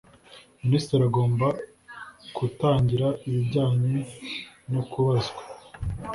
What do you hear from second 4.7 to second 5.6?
no kubazwa